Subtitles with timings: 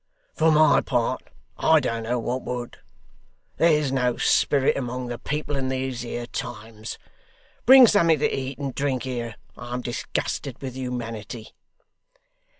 [0.33, 1.21] For my part,
[1.59, 2.79] I don't know what would.
[3.57, 6.97] There's no spirit among the people in these here times.
[7.67, 9.35] Bring something to eat and drink here.
[9.55, 11.49] I'm disgusted with humanity.